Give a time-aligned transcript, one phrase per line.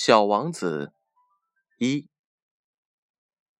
[0.00, 0.92] 小王子
[1.78, 2.08] 一，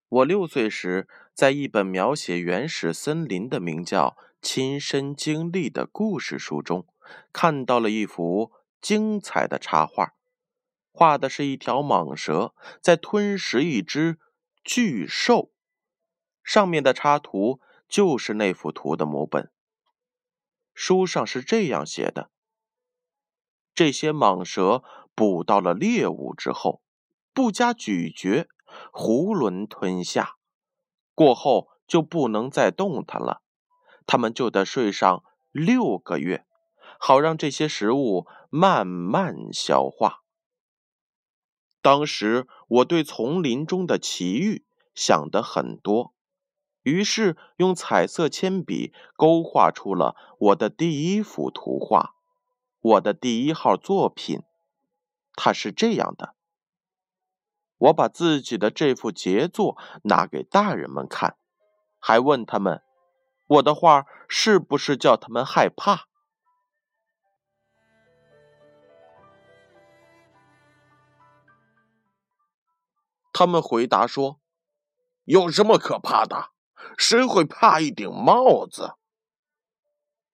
[0.06, 4.10] 我六岁时，在一本描写原始森林的名叫
[4.40, 6.86] 《亲身经历》的故事书中，
[7.32, 10.14] 看到了一幅精彩的插画，
[10.92, 14.20] 画的是一条蟒蛇在吞食一只
[14.62, 15.50] 巨兽，
[16.44, 19.50] 上面的插图就是那幅图的模本。
[20.72, 22.30] 书上是这样写的：
[23.74, 24.84] 这些蟒蛇。
[25.18, 26.80] 捕到了猎物之后，
[27.34, 28.46] 不加咀嚼，
[28.92, 30.36] 囫囵吞下，
[31.12, 33.42] 过后就不能再动弹了。
[34.06, 36.46] 他们就得睡上六个月，
[37.00, 40.22] 好让这些食物慢慢消化。
[41.82, 46.14] 当时我对丛林中的奇遇想得很多，
[46.84, 52.14] 于是用彩色铅笔勾画出了我的第一幅图画，
[52.78, 54.42] 我的第一号作品。
[55.40, 56.34] 他是这样的，
[57.76, 61.38] 我把自己的这幅杰作拿给大人们看，
[62.00, 62.82] 还问他们，
[63.46, 66.08] 我的画是不是叫他们害怕？
[73.32, 74.40] 他们回答说
[75.22, 76.50] ：“有什么可怕的？
[76.96, 78.96] 谁会怕一顶帽子？”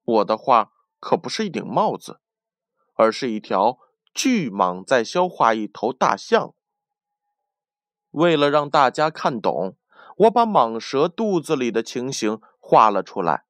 [0.03, 2.23] 我的画可不是一顶帽子，
[2.95, 3.84] 而是一条。
[4.15, 6.55] 巨蟒在消化一头大象。
[8.13, 9.77] 为了让大家看懂，
[10.19, 13.45] 我把蟒蛇肚子里的情形画了出来。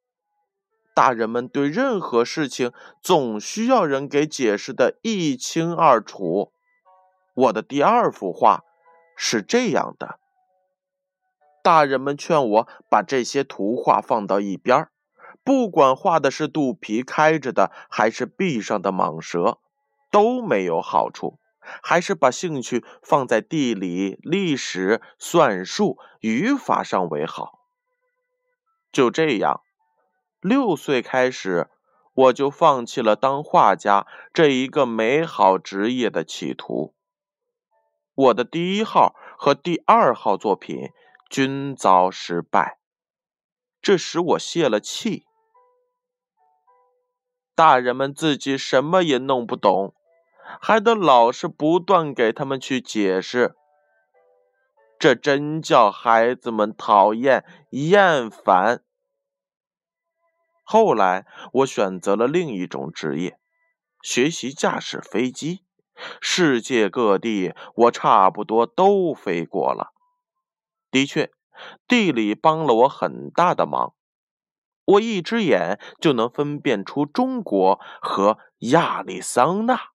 [0.95, 6.53] 大人们对任何事情总需要人给解释的一清二楚。
[7.35, 8.63] 我的第二幅画
[9.17, 10.21] 是这样的。
[11.63, 14.89] 大人们劝我把这些图画放到一边
[15.43, 19.59] 不管画的是肚皮开着的还是闭上的蟒蛇。
[20.15, 21.41] 都没有好处，
[21.83, 27.59] 还是把兴趣放在地理、历史、算术、语法上为好。
[28.93, 29.63] 就这样，
[30.41, 31.69] 六岁开始，
[32.13, 36.95] 我就放弃了当画家这一个美好职业的企图。
[38.15, 40.91] 我的第一号和第二号作品
[41.29, 42.79] 均遭失败，
[43.83, 45.27] 这使我泄了气。
[47.57, 49.93] 大人们自己什么也弄不懂。
[50.61, 53.55] 还得老是不断给他们去解释，
[54.99, 58.83] 这真叫孩子们讨厌厌烦。
[60.63, 63.39] 后来我选择了另一种职业，
[64.03, 65.65] 学习驾驶飞机。
[66.21, 69.93] 世界各地我差不多都飞过了。
[70.91, 71.31] 的确，
[71.87, 73.95] 地理帮了我很大的忙，
[74.85, 79.94] 我一只眼就能分辨出中国和亚利桑那。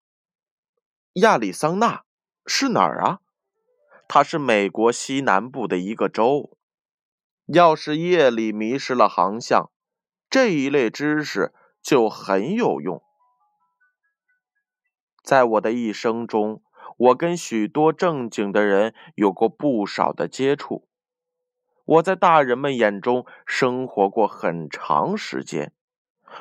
[1.13, 2.03] 亚利桑那
[2.45, 3.19] 是哪儿啊？
[4.07, 6.57] 它是美国西南部的一个州。
[7.47, 9.71] 要是夜里迷失了航向，
[10.29, 13.01] 这一类知识就很有用。
[15.23, 16.61] 在我的一生中，
[16.97, 20.87] 我跟许多正经的人有过不少的接触。
[21.85, 25.73] 我在大人们眼中生活过很长时间，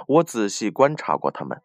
[0.06, 1.62] 我仔细观察过他们。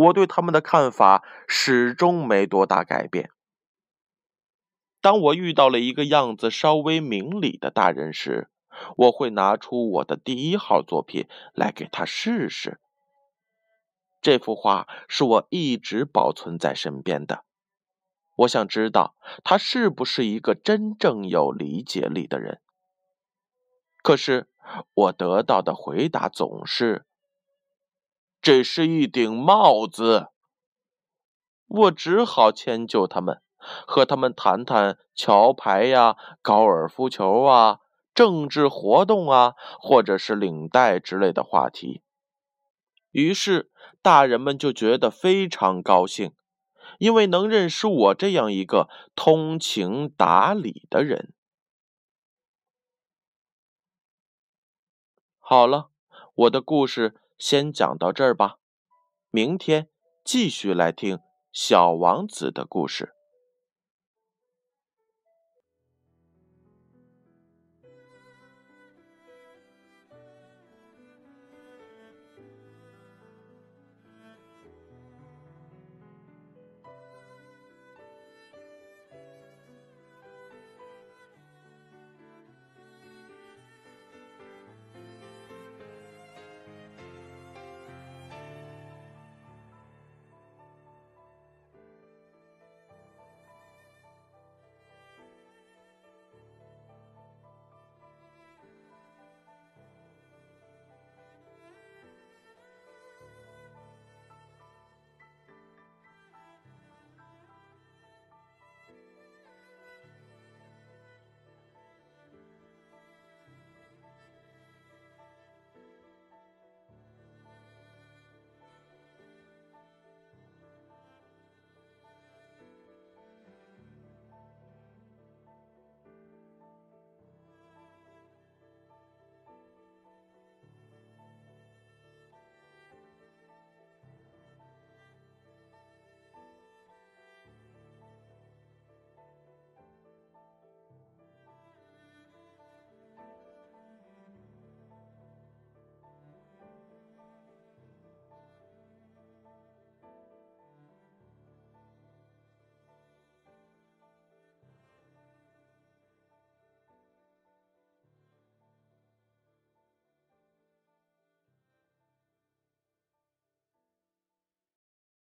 [0.00, 3.30] 我对他们的看法始终没多大改变。
[5.02, 8.48] 当我遇到了一个样子稍微明理的大人时，
[8.96, 12.80] 我会拿出我的第一号作品来给他试试。
[14.22, 17.44] 这幅画是我一直保存在身边的。
[18.36, 22.62] 我想知道他是不是一个真正有理解力的人。
[24.02, 24.48] 可是
[24.94, 27.04] 我得到的回答总是。
[28.42, 30.28] 这是一顶帽子，
[31.66, 33.42] 我只好迁就他们，
[33.86, 37.80] 和他们谈谈桥牌呀、高尔夫球啊、
[38.14, 42.02] 政治活动啊，或者是领带之类的话题。
[43.10, 43.70] 于是
[44.00, 46.32] 大人们就觉得非常高兴，
[46.98, 51.34] 因为能认识我这样一个通情达理的人。
[55.38, 55.90] 好了，
[56.34, 57.16] 我的故事。
[57.40, 58.56] 先讲到这儿吧，
[59.30, 59.88] 明天
[60.22, 61.18] 继续来听
[61.50, 63.14] 小王子的故事。